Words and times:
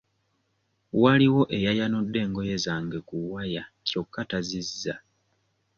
Waliwo 1.01 1.41
eyayanudde 1.57 2.17
engoye 2.25 2.55
zange 2.65 2.97
ku 3.07 3.15
waya 3.31 3.63
kyokka 3.87 4.21
tazizza. 4.29 4.95